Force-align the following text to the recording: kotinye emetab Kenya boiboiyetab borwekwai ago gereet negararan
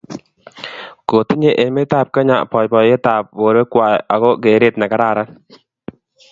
kotinye 1.09 1.51
emetab 1.65 2.07
Kenya 2.15 2.37
boiboiyetab 2.51 3.23
borwekwai 3.37 3.97
ago 4.13 4.29
gereet 4.43 4.75
negararan 4.79 5.29